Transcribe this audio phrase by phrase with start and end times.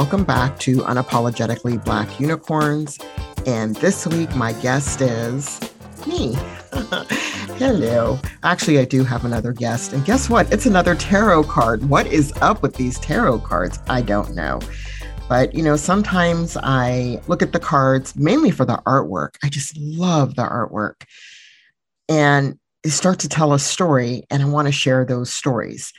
[0.00, 2.98] welcome back to Unapologetically Black Unicorns.
[3.44, 5.60] And this week, my guest is
[6.06, 6.32] me.
[7.58, 8.18] Hello.
[8.42, 9.92] Actually, I do have another guest.
[9.92, 10.50] And guess what?
[10.50, 11.86] It's another tarot card.
[11.90, 13.78] What is up with these tarot cards?
[13.90, 14.60] I don't know.
[15.28, 19.34] But, you know, sometimes I look at the cards mainly for the artwork.
[19.44, 21.02] I just love the artwork.
[22.08, 25.92] And they start to tell a story, and I want to share those stories.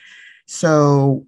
[0.47, 1.27] So,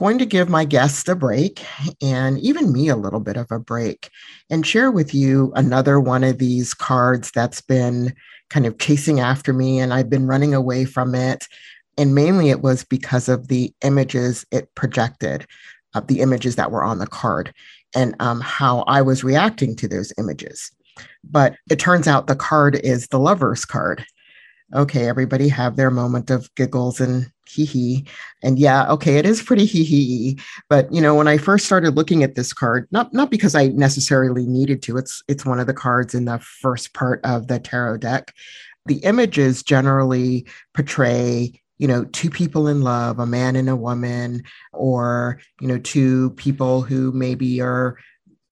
[0.00, 1.62] going to give my guests a break
[2.00, 4.08] and even me a little bit of a break
[4.48, 8.14] and share with you another one of these cards that's been
[8.48, 11.46] kind of chasing after me and I've been running away from it.
[11.98, 15.46] And mainly it was because of the images it projected,
[15.94, 17.52] of the images that were on the card
[17.94, 20.72] and um, how I was reacting to those images.
[21.22, 24.06] But it turns out the card is the lover's card
[24.74, 28.06] okay, everybody have their moment of giggles and hee hee.
[28.42, 30.40] And yeah, okay, it is pretty hee hee.
[30.68, 33.68] But you know, when I first started looking at this card, not not because I
[33.68, 37.58] necessarily needed to, it's it's one of the cards in the first part of the
[37.58, 38.34] tarot deck.
[38.86, 44.42] The images generally portray you know two people in love a man and a woman
[44.72, 47.96] or you know two people who maybe are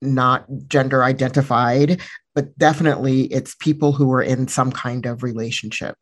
[0.01, 2.01] not gender identified
[2.35, 5.95] but definitely it's people who are in some kind of relationship.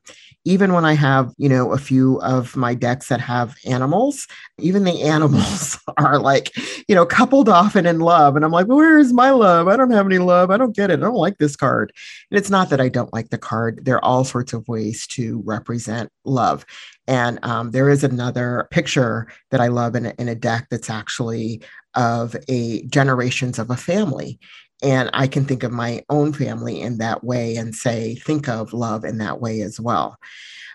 [0.46, 4.28] Even when I have, you know, a few of my decks that have animals,
[4.60, 6.52] even the animals are like,
[6.88, 8.36] you know, coupled off and in love.
[8.36, 9.68] And I'm like, where's my love?
[9.68, 10.52] I don't have any love.
[10.52, 11.00] I don't get it.
[11.00, 11.92] I don't like this card.
[12.32, 13.84] And it's not that I don't like the card.
[13.84, 16.66] There are all sorts of ways to represent love.
[17.08, 20.90] And um, there is another picture that I love in a, in a deck that's
[20.90, 21.62] actually
[21.96, 24.40] of a generations of a family
[24.84, 28.74] and I can think of my own family in that way and say, think of
[28.74, 30.18] love in that way as well.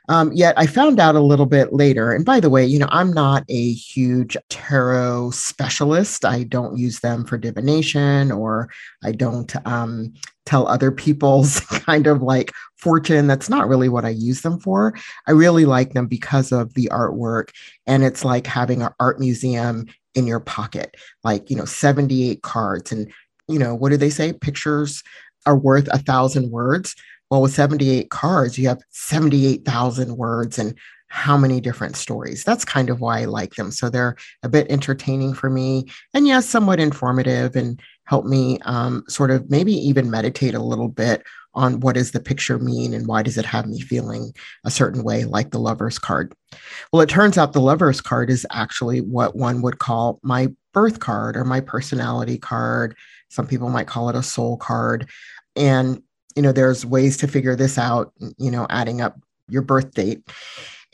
[0.09, 2.88] Um, yet I found out a little bit later, and by the way, you know,
[2.91, 6.25] I'm not a huge tarot specialist.
[6.25, 8.69] I don't use them for divination or
[9.04, 10.12] I don't um,
[10.44, 13.28] tell other people's kind of like fortune.
[13.28, 14.94] That's not really what I use them for.
[15.28, 17.50] I really like them because of the artwork,
[17.87, 22.93] and it's like having an art museum in your pocket, like, you know, 78 cards
[22.93, 23.10] and
[23.53, 24.33] you know, what do they say?
[24.33, 25.03] Pictures
[25.47, 26.95] are worth a thousand words.
[27.31, 30.75] Well, with 78 cards, you have 78,000 words and
[31.09, 32.43] how many different stories.
[32.43, 33.71] That's kind of why I like them.
[33.71, 39.05] So they're a bit entertaining for me and yes, somewhat informative and help me um,
[39.09, 41.23] sort of maybe even meditate a little bit
[41.55, 44.33] on what does the picture mean and why does it have me feeling
[44.65, 46.35] a certain way like the lover's card
[46.93, 51.01] well it turns out the lover's card is actually what one would call my birth
[51.01, 52.97] card or my personality card
[53.33, 55.09] some people might call it a soul card.
[55.57, 56.03] And,
[56.37, 60.23] you know, there's ways to figure this out, you know, adding up your birth date.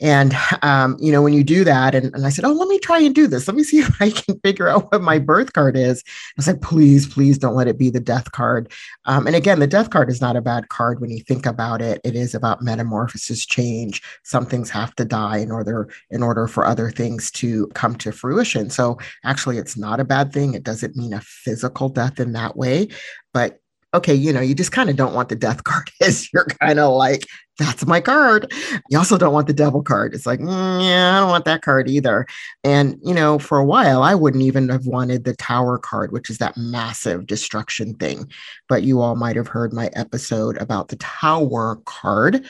[0.01, 2.79] And, um, you know, when you do that, and, and I said, Oh, let me
[2.79, 3.47] try and do this.
[3.47, 6.03] Let me see if I can figure out what my birth card is.
[6.07, 8.71] I was like, Please, please don't let it be the death card.
[9.05, 11.81] Um, and again, the death card is not a bad card when you think about
[11.81, 11.99] it.
[12.03, 14.01] It is about metamorphosis, change.
[14.23, 18.11] Some things have to die in order in order for other things to come to
[18.11, 18.69] fruition.
[18.69, 20.53] So actually, it's not a bad thing.
[20.53, 22.87] It doesn't mean a physical death in that way,
[23.33, 23.58] but
[23.93, 26.79] okay, you know, you just kind of don't want the death card is you're kind
[26.79, 27.25] of like,
[27.57, 28.51] that's my card.
[28.89, 30.13] You also don't want the devil card.
[30.13, 32.25] It's like, mm, yeah, I don't want that card either.
[32.63, 36.29] And, you know, for a while, I wouldn't even have wanted the tower card, which
[36.29, 38.31] is that massive destruction thing.
[38.69, 42.45] But you all might have heard my episode about the tower card.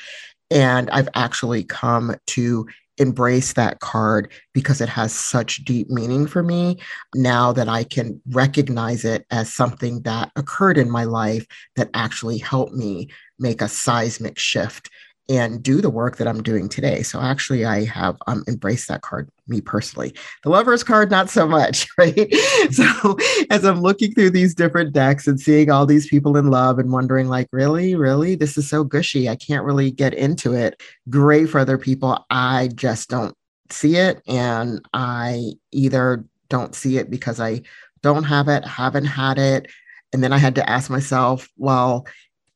[0.51, 2.67] And I've actually come to
[2.99, 6.77] embrace that card because it has such deep meaning for me
[7.15, 11.45] now that I can recognize it as something that occurred in my life
[11.75, 14.89] that actually helped me make a seismic shift
[15.29, 17.03] and do the work that I'm doing today.
[17.03, 20.16] So actually, I have um, embraced that card, me personally.
[20.44, 22.34] The lover's card, not so much, right?
[22.72, 23.16] so
[23.51, 26.91] as I'm looking through these different decks and seeing all these people in love and
[26.91, 29.29] wondering, like, really, really, this is so gushy.
[29.29, 30.81] I can't really get into it.
[31.09, 32.26] Great for other people.
[32.31, 33.35] I just don't
[33.70, 37.61] see it, and I either don't see it because I
[38.02, 39.67] don't have it, haven't had it,
[40.11, 42.08] and then I had to ask myself, well,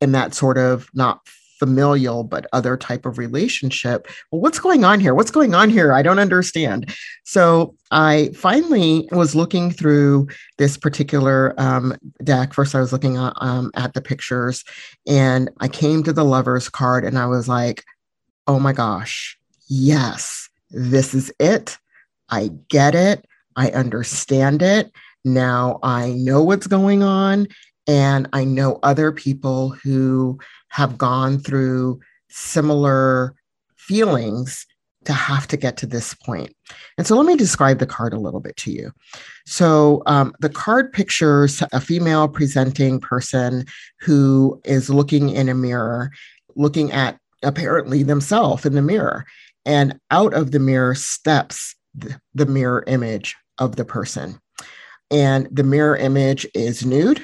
[0.02, 1.22] in that sort of not
[1.64, 4.08] familial but other type of relationship.
[4.32, 5.16] Well what's going on here?
[5.16, 5.94] What's going on here?
[5.94, 6.94] I don't understand.
[7.24, 10.28] So i finally was looking through
[10.58, 12.54] this particular um, deck.
[12.54, 14.66] First i was looking at, um, at the pictures
[15.08, 17.84] and i came to the lovers card and i was like
[18.48, 19.38] oh my gosh
[19.70, 21.78] yes this is it.
[22.30, 23.26] I get it.
[23.56, 24.92] I understand it.
[25.24, 27.48] Now i know what's going on
[27.88, 30.40] and I know other people who
[30.74, 32.00] have gone through
[32.30, 33.36] similar
[33.78, 34.66] feelings
[35.06, 36.52] to have to get to this point.
[36.98, 38.92] And so let me describe the card a little bit to you.
[39.46, 43.66] So um, the card pictures a female presenting person
[44.00, 46.10] who is looking in a mirror,
[46.56, 49.26] looking at apparently themselves in the mirror.
[49.66, 54.40] And out of the mirror steps the, the mirror image of the person.
[55.12, 57.24] And the mirror image is nude,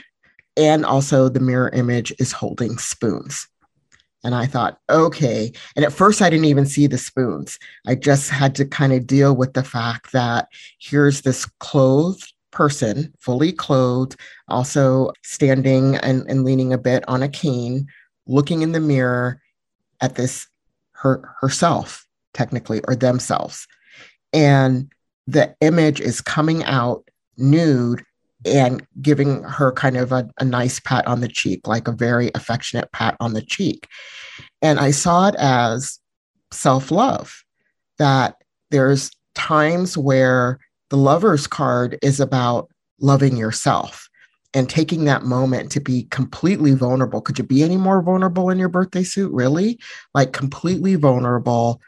[0.60, 3.48] and also the mirror image is holding spoons.
[4.26, 5.54] And I thought, okay.
[5.78, 7.58] And at first, I didn't even see the spoons.
[7.88, 13.14] I just had to kind of deal with the fact that here's this clothed person,
[13.20, 14.20] fully clothed,
[14.50, 17.88] also standing and, and leaning a bit on a cane,
[18.28, 19.42] looking in the mirror
[20.02, 20.46] at this
[20.92, 23.66] her herself, technically, or themselves.
[24.34, 24.92] And
[25.28, 27.08] the image is coming out
[27.38, 28.04] nude
[28.46, 32.32] and giving her kind of a, a nice pat on the cheek, like a very
[32.36, 33.88] affectionate pat on the cheek.
[34.62, 36.00] And I saw it as
[36.52, 37.44] self love,
[37.98, 38.36] that
[38.72, 40.60] there's times where
[40.90, 42.70] the lover's card is about
[43.00, 44.10] loving yourself
[44.54, 47.22] and taking that moment to be completely vulnerable.
[47.22, 49.32] Could you be any more vulnerable in your birthday suit?
[49.32, 49.80] Really?
[50.14, 51.80] Like completely vulnerable,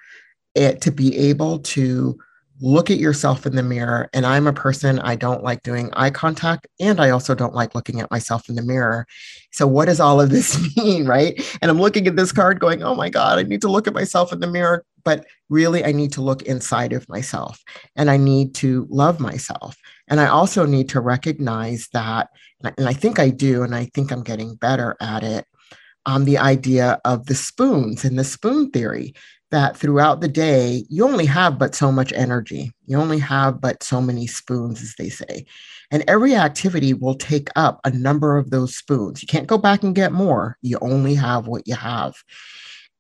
[0.54, 2.20] it, to be able to
[2.62, 4.10] look at yourself in the mirror.
[4.14, 7.76] And I'm a person, I don't like doing eye contact, and I also don't like
[7.76, 9.08] looking at myself in the mirror.
[9.52, 11.06] So, what does all of this mean?
[11.06, 11.42] Right.
[11.62, 13.94] And I'm looking at this card going, oh my God, I need to look at
[13.94, 14.86] myself in the mirror.
[15.04, 17.64] But really, I need to look inside of myself
[17.96, 19.76] and I need to love myself.
[20.08, 22.30] And I also need to recognize that,
[22.64, 25.46] and I think I do, and I think I'm getting better at it.
[26.06, 29.14] Um, the idea of the spoons and the spoon theory
[29.52, 32.72] that throughout the day, you only have but so much energy.
[32.86, 35.46] You only have but so many spoons, as they say.
[35.92, 39.22] And every activity will take up a number of those spoons.
[39.22, 40.58] You can't go back and get more.
[40.62, 42.16] You only have what you have.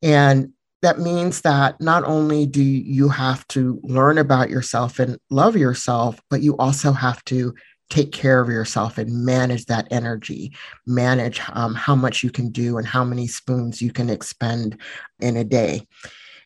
[0.01, 0.51] And
[0.81, 6.19] that means that not only do you have to learn about yourself and love yourself,
[6.29, 7.53] but you also have to
[7.89, 10.53] take care of yourself and manage that energy,
[10.87, 14.77] manage um, how much you can do and how many spoons you can expend
[15.19, 15.85] in a day.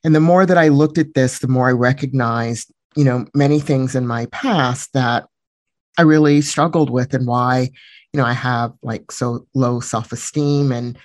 [0.05, 3.59] And the more that I looked at this, the more I recognized, you know, many
[3.59, 5.25] things in my past that
[5.97, 7.71] I really struggled with and why,
[8.13, 10.95] you know, I have like so low self-esteem and,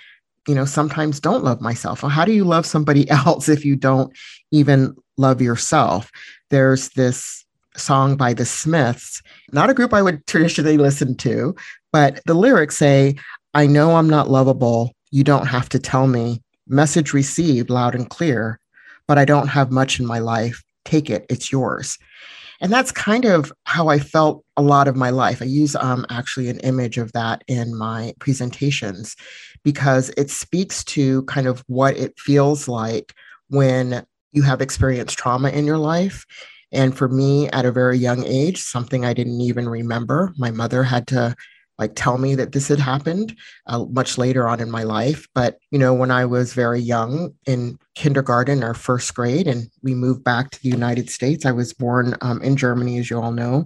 [0.47, 2.03] you know, sometimes don't love myself.
[2.03, 4.15] Well, how do you love somebody else if you don't
[4.51, 6.11] even love yourself?
[6.51, 7.43] There's this
[7.75, 11.55] song by the Smiths, not a group I would traditionally listen to,
[11.91, 13.15] but the lyrics say,
[13.55, 14.93] I know I'm not lovable.
[15.09, 16.43] You don't have to tell me.
[16.67, 18.59] Message received loud and clear
[19.07, 20.63] but I don't have much in my life.
[20.85, 21.97] Take it, it's yours.
[22.61, 25.41] And that's kind of how I felt a lot of my life.
[25.41, 29.15] I use um, actually an image of that in my presentations
[29.63, 33.13] because it speaks to kind of what it feels like
[33.49, 36.25] when you have experienced trauma in your life.
[36.71, 40.83] And for me, at a very young age, something I didn't even remember, my mother
[40.83, 41.35] had to
[41.81, 43.35] like tell me that this had happened
[43.65, 45.27] uh, much later on in my life.
[45.33, 49.95] But, you know, when I was very young in kindergarten or first grade, and we
[49.95, 53.31] moved back to the United States, I was born um, in Germany, as you all
[53.31, 53.65] know.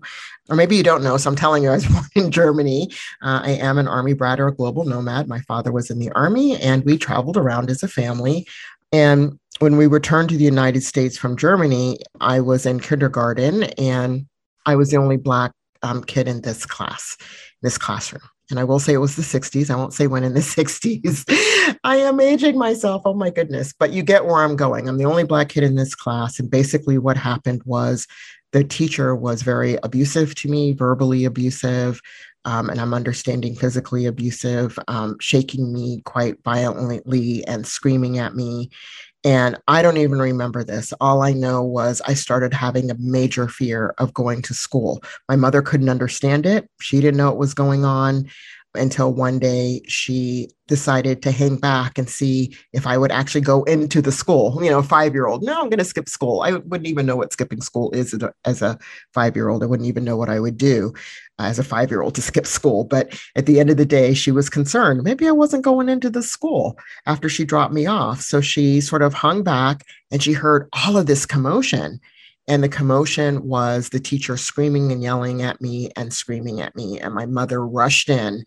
[0.50, 2.90] Or maybe you don't know, so I'm telling you, I was born in Germany.
[3.22, 5.28] Uh, I am an Army brat or a global nomad.
[5.28, 8.48] My father was in the Army, and we traveled around as a family.
[8.94, 14.26] And when we returned to the United States from Germany, I was in kindergarten and
[14.66, 15.52] I was the only Black
[15.84, 17.18] um, kid in this class
[17.66, 18.22] this classroom.
[18.52, 19.72] And I will say it was the 60s.
[19.72, 21.78] I won't say when in the 60s.
[21.84, 23.02] I am aging myself.
[23.06, 23.74] Oh my goodness.
[23.78, 24.88] But you get where I'm going.
[24.88, 26.40] I'm the only Black kid in this class.
[26.40, 28.08] And basically, what happened was
[28.52, 32.00] the teacher was very abusive to me, verbally abusive.
[32.46, 38.70] Um, and I'm understanding physically abusive, um, shaking me quite violently and screaming at me.
[39.26, 40.94] And I don't even remember this.
[41.02, 45.04] All I know was I started having a major fear of going to school.
[45.28, 46.70] My mother couldn't understand it.
[46.80, 48.30] She didn't know what was going on
[48.76, 53.64] until one day she decided to hang back and see if I would actually go
[53.64, 54.64] into the school.
[54.64, 56.42] You know, five year old, no, I'm going to skip school.
[56.42, 58.78] I wouldn't even know what skipping school is as a
[59.14, 59.64] five year old.
[59.64, 60.94] I wouldn't even know what I would do
[61.40, 62.84] uh, as a five year old to skip school.
[62.84, 66.10] But at the end of the day, she was concerned maybe I wasn't going into
[66.10, 68.22] the school after she dropped me off.
[68.22, 72.00] So she sort of hung back and she heard all of this commotion.
[72.48, 77.00] And the commotion was the teacher screaming and yelling at me and screaming at me.
[77.00, 78.46] And my mother rushed in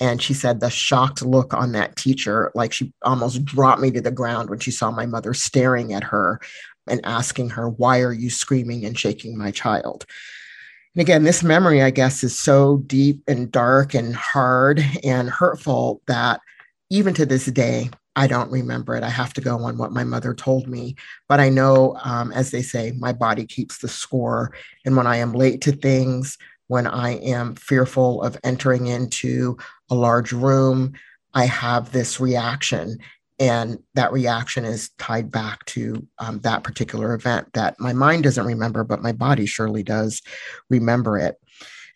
[0.00, 4.00] and she said the shocked look on that teacher, like she almost dropped me to
[4.00, 6.40] the ground when she saw my mother staring at her
[6.86, 10.06] and asking her, Why are you screaming and shaking my child?
[10.94, 16.00] And again, this memory, I guess, is so deep and dark and hard and hurtful
[16.06, 16.40] that
[16.88, 19.02] even to this day, I don't remember it.
[19.02, 20.94] I have to go on what my mother told me.
[21.26, 24.52] But I know, um, as they say, my body keeps the score.
[24.84, 26.36] And when I am late to things,
[26.66, 29.56] when I am fearful of entering into
[29.88, 30.92] a large room,
[31.32, 32.98] I have this reaction.
[33.38, 38.44] And that reaction is tied back to um, that particular event that my mind doesn't
[38.44, 40.20] remember, but my body surely does
[40.68, 41.39] remember it.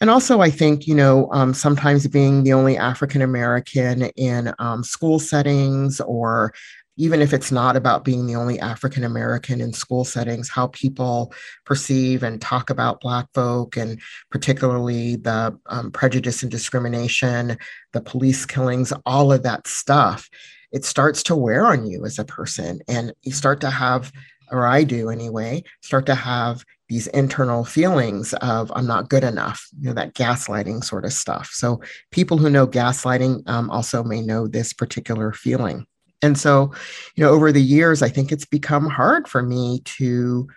[0.04, 4.84] And also, I think, you know, um, sometimes being the only African American in um,
[4.84, 6.52] school settings, or
[6.98, 11.32] even if it's not about being the only African American in school settings, how people
[11.64, 13.98] perceive and talk about Black folk, and
[14.30, 17.56] particularly the um, prejudice and discrimination,
[17.94, 20.28] the police killings, all of that stuff,
[20.70, 22.80] it starts to wear on you as a person.
[22.88, 24.12] And you start to have,
[24.50, 29.68] or I do anyway, start to have these internal feelings of I'm not good enough,
[29.80, 31.50] you know, that gaslighting sort of stuff.
[31.52, 35.86] So people who know gaslighting um, also may know this particular feeling.
[36.22, 36.72] And so,
[37.16, 40.48] you know, over the years, I think it's become hard for me to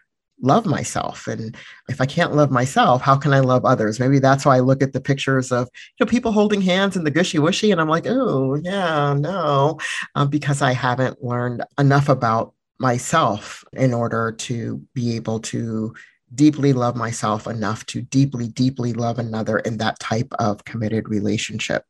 [0.42, 1.28] love myself.
[1.28, 1.56] And
[1.90, 4.00] if I can't love myself, how can I love others?
[4.00, 5.68] Maybe that's why I look at the pictures of
[6.00, 9.80] you know people holding hands in the gushy wushy, and I'm like, oh yeah, no,
[10.16, 15.94] um, because I haven't learned enough about myself in order to be able to
[16.34, 21.86] deeply love myself enough to deeply, deeply love another in that type of committed relationship.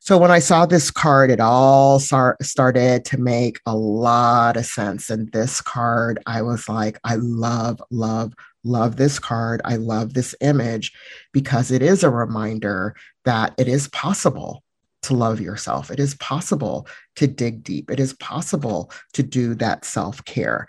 [0.00, 5.08] So when I saw this card, it all started to make a lot of sense.
[5.08, 9.62] And this card, I was like, I love, love, love this card.
[9.64, 10.92] I love this image
[11.32, 14.62] because it is a reminder that it is possible
[15.04, 15.90] to love yourself.
[15.90, 17.90] It is possible to dig deep.
[17.90, 20.66] It is possible to do that self care.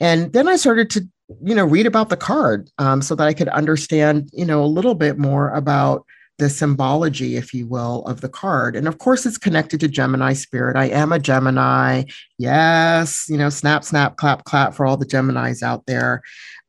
[0.00, 1.08] And then I started to
[1.42, 4.66] you know read about the card um, so that i could understand you know a
[4.66, 6.06] little bit more about
[6.38, 8.76] the symbology if you will of the card.
[8.76, 10.76] And of course it's connected to gemini spirit.
[10.76, 12.04] I am a gemini.
[12.38, 16.22] Yes you know snap snap clap clap for all the geminis out there.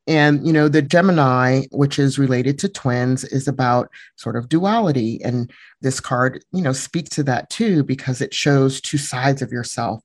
[0.07, 5.21] And you know the gemini which is related to twins is about sort of duality.
[5.23, 9.51] And this card you know speaks to that too because it shows two sides of
[9.51, 10.01] yourself.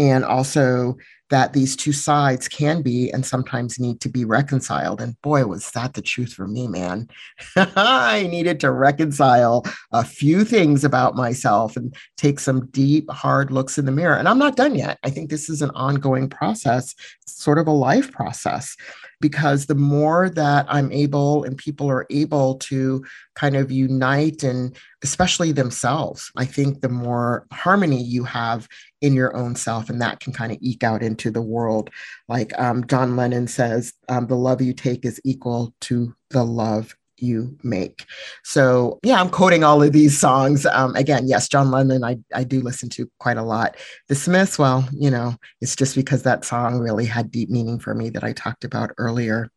[0.00, 0.96] And also
[1.34, 5.00] that these two sides can be and sometimes need to be reconciled.
[5.00, 7.08] And boy, was that the truth for me, man.
[7.56, 13.78] I needed to reconcile a few things about myself and take some deep, hard looks
[13.78, 14.14] in the mirror.
[14.14, 15.00] And I'm not done yet.
[15.02, 16.94] I think this is an ongoing process,
[17.26, 18.76] sort of a life process
[19.20, 23.04] because the more that I'm able and people are able to
[23.34, 28.68] kind of unite and especially themselves, I think the more harmony you have
[29.00, 31.90] in your own self, and that can kind of eke out into the world.
[32.28, 36.94] Like um, John Lennon says, um, the love you take is equal to the love
[37.18, 38.04] you make.
[38.42, 40.66] So yeah, I'm quoting all of these songs.
[40.66, 43.76] Um, again, yes, John Lennon, I, I do listen to quite a lot.
[44.08, 47.94] The Smiths, well, you know, it's just because that song really had deep meaning for
[47.94, 49.50] me that I talked about earlier.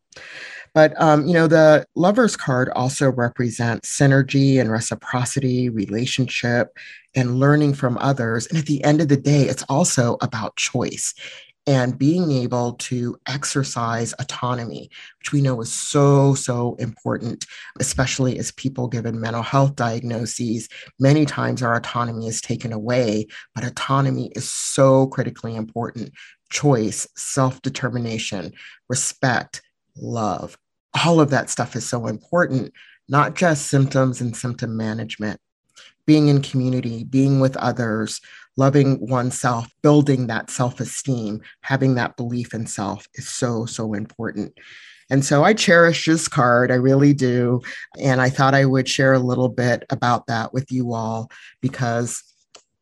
[0.73, 6.77] But um, you know, the lovers card also represents synergy and reciprocity, relationship,
[7.15, 8.45] and learning from others.
[8.47, 11.15] And at the end of the day, it's also about choice
[11.67, 17.45] and being able to exercise autonomy, which we know is so, so important,
[17.79, 20.69] especially as people given mental health diagnoses.
[20.97, 26.11] Many times our autonomy is taken away, but autonomy is so critically important.
[26.49, 28.53] Choice, self determination,
[28.87, 29.61] respect,
[29.97, 30.57] love,
[31.05, 32.71] all of that stuff is so important,
[33.09, 35.39] not just symptoms and symptom management.
[36.05, 38.21] Being in community, being with others,
[38.55, 44.53] loving oneself, building that self esteem, having that belief in self is so, so important.
[45.09, 46.71] And so I cherish this card.
[46.71, 47.61] I really do.
[47.97, 51.31] And I thought I would share a little bit about that with you all
[51.61, 52.21] because,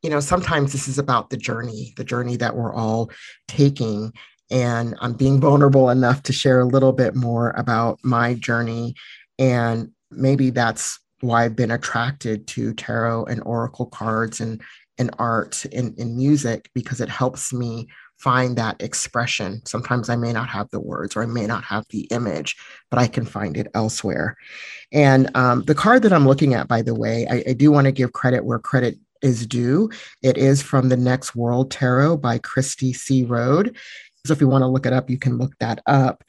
[0.02, 3.12] you know, sometimes this is about the journey, the journey that we're all
[3.48, 4.12] taking.
[4.50, 8.96] And I'm being vulnerable enough to share a little bit more about my journey.
[9.38, 14.62] And maybe that's why I've been attracted to tarot and oracle cards and
[14.98, 19.62] in art, and, in music, because it helps me find that expression.
[19.66, 22.56] Sometimes I may not have the words or I may not have the image,
[22.90, 24.38] but I can find it elsewhere.
[24.92, 27.86] And um, the card that I'm looking at, by the way, I, I do want
[27.86, 29.90] to give credit where credit is due.
[30.22, 33.24] It is from the Next World Tarot by Cristy C.
[33.24, 33.76] Road.
[34.26, 36.24] So if you want to look it up, you can look that up.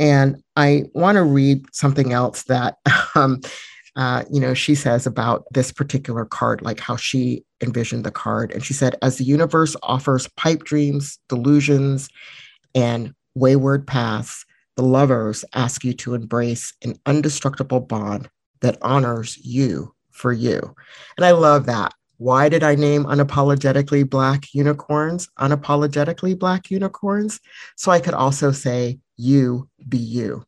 [0.00, 2.78] And I want to read something else that
[3.14, 3.40] um,
[3.96, 8.52] uh, you know, she says about this particular card, like how she envisioned the card.
[8.52, 12.08] And she said, as the universe offers pipe dreams, delusions,
[12.74, 14.44] and wayward paths,
[14.76, 18.30] the lovers ask you to embrace an indestructible bond
[18.60, 20.74] that honors you for you.
[21.16, 27.40] And I love that Why did I name Unapologetically Black Unicorns Unapologetically Black Unicorns?
[27.76, 30.44] So I could also say, You be you.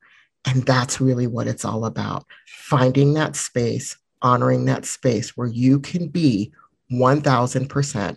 [0.47, 5.81] And that's really what it's all about finding that space, honoring that space where you
[5.81, 6.53] can be
[6.93, 8.17] 1000%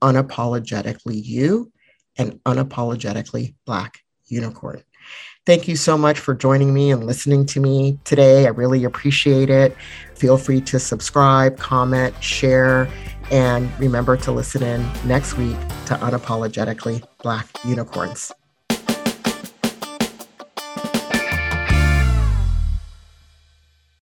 [0.00, 1.72] unapologetically you
[2.18, 4.82] and unapologetically Black unicorn.
[5.44, 8.46] Thank you so much for joining me and listening to me today.
[8.46, 9.76] I really appreciate it.
[10.14, 12.88] Feel free to subscribe, comment, share,
[13.32, 18.32] and remember to listen in next week to Unapologetically Black Unicorns.